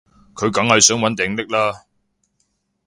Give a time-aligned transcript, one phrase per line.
[0.33, 1.83] 佢梗係想搵掟匿喇